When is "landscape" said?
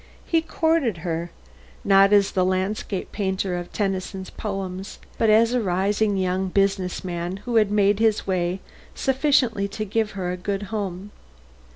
2.43-3.11